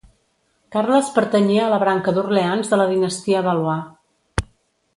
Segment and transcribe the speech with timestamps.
[0.75, 4.49] Carles pertanyia a la branca d'Orleans de la dinastia Valois.